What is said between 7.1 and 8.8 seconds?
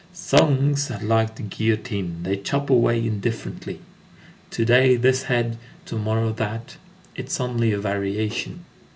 It is only a variation.